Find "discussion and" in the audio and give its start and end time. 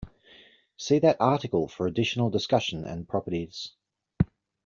2.31-3.07